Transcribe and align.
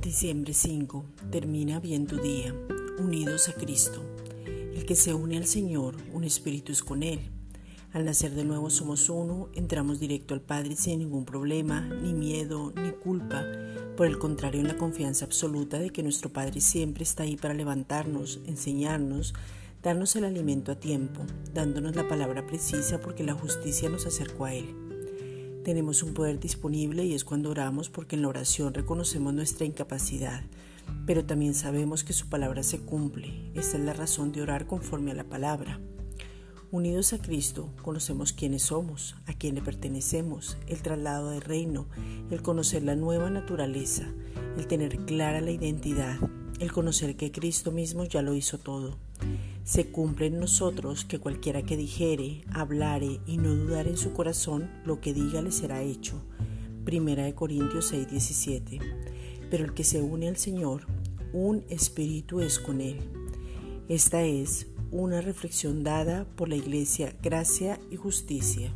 Diciembre 0.00 0.54
5. 0.54 1.04
Termina 1.32 1.80
bien 1.80 2.06
tu 2.06 2.18
día, 2.18 2.54
unidos 3.00 3.48
a 3.48 3.54
Cristo. 3.54 4.00
El 4.46 4.86
que 4.86 4.94
se 4.94 5.12
une 5.12 5.36
al 5.36 5.46
Señor, 5.46 5.96
un 6.12 6.22
espíritu 6.22 6.70
es 6.70 6.84
con 6.84 7.02
Él. 7.02 7.18
Al 7.92 8.04
nacer 8.04 8.30
de 8.30 8.44
nuevo 8.44 8.70
somos 8.70 9.10
uno, 9.10 9.48
entramos 9.54 9.98
directo 9.98 10.34
al 10.34 10.40
Padre 10.40 10.76
sin 10.76 11.00
ningún 11.00 11.24
problema, 11.24 11.80
ni 11.80 12.12
miedo, 12.12 12.72
ni 12.76 12.92
culpa. 12.92 13.44
Por 13.96 14.06
el 14.06 14.18
contrario, 14.18 14.60
en 14.60 14.68
la 14.68 14.78
confianza 14.78 15.24
absoluta 15.24 15.80
de 15.80 15.90
que 15.90 16.04
nuestro 16.04 16.32
Padre 16.32 16.60
siempre 16.60 17.02
está 17.02 17.24
ahí 17.24 17.36
para 17.36 17.54
levantarnos, 17.54 18.38
enseñarnos, 18.46 19.34
darnos 19.82 20.14
el 20.14 20.24
alimento 20.24 20.70
a 20.70 20.78
tiempo, 20.78 21.22
dándonos 21.52 21.96
la 21.96 22.06
palabra 22.06 22.46
precisa 22.46 23.00
porque 23.00 23.24
la 23.24 23.34
justicia 23.34 23.88
nos 23.88 24.06
acercó 24.06 24.44
a 24.44 24.54
Él. 24.54 24.87
Tenemos 25.64 26.02
un 26.02 26.14
poder 26.14 26.40
disponible 26.40 27.04
y 27.04 27.14
es 27.14 27.24
cuando 27.24 27.50
oramos 27.50 27.90
porque 27.90 28.16
en 28.16 28.22
la 28.22 28.28
oración 28.28 28.74
reconocemos 28.74 29.34
nuestra 29.34 29.66
incapacidad, 29.66 30.42
pero 31.06 31.24
también 31.24 31.54
sabemos 31.54 32.04
que 32.04 32.12
su 32.12 32.28
palabra 32.28 32.62
se 32.62 32.80
cumple. 32.80 33.50
Esta 33.54 33.76
es 33.76 33.84
la 33.84 33.92
razón 33.92 34.32
de 34.32 34.42
orar 34.42 34.66
conforme 34.66 35.10
a 35.10 35.14
la 35.14 35.24
palabra. 35.24 35.80
Unidos 36.70 37.14
a 37.14 37.18
Cristo, 37.18 37.70
conocemos 37.82 38.34
quiénes 38.34 38.64
somos, 38.64 39.16
a 39.26 39.32
quién 39.32 39.54
le 39.54 39.62
pertenecemos, 39.62 40.58
el 40.66 40.82
traslado 40.82 41.30
del 41.30 41.40
reino, 41.40 41.86
el 42.30 42.42
conocer 42.42 42.82
la 42.82 42.94
nueva 42.94 43.30
naturaleza, 43.30 44.04
el 44.58 44.66
tener 44.66 44.98
clara 45.06 45.40
la 45.40 45.50
identidad, 45.50 46.18
el 46.60 46.72
conocer 46.72 47.16
que 47.16 47.32
Cristo 47.32 47.72
mismo 47.72 48.04
ya 48.04 48.20
lo 48.20 48.34
hizo 48.34 48.58
todo. 48.58 48.98
Se 49.68 49.84
cumple 49.90 50.28
en 50.28 50.40
nosotros 50.40 51.04
que 51.04 51.18
cualquiera 51.18 51.62
que 51.62 51.76
dijere, 51.76 52.42
hablare 52.54 53.20
y 53.26 53.36
no 53.36 53.54
dudare 53.54 53.90
en 53.90 53.98
su 53.98 54.14
corazón, 54.14 54.70
lo 54.86 55.02
que 55.02 55.12
diga 55.12 55.42
le 55.42 55.52
será 55.52 55.82
hecho. 55.82 56.22
Primera 56.86 57.24
de 57.24 57.34
Corintios 57.34 57.92
6:17. 57.92 58.80
Pero 59.50 59.66
el 59.66 59.74
que 59.74 59.84
se 59.84 60.00
une 60.00 60.26
al 60.26 60.38
Señor, 60.38 60.86
un 61.34 61.64
espíritu 61.68 62.40
es 62.40 62.58
con 62.58 62.80
él. 62.80 62.96
Esta 63.90 64.22
es 64.22 64.68
una 64.90 65.20
reflexión 65.20 65.84
dada 65.84 66.24
por 66.34 66.48
la 66.48 66.56
Iglesia 66.56 67.14
Gracia 67.22 67.78
y 67.90 67.96
Justicia. 67.96 68.74